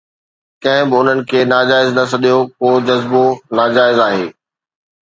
[0.63, 3.25] ڪنهن به انهن کي ناجائز نه سڏيو، ڪو جذبو
[3.57, 4.27] ناجائز آهي.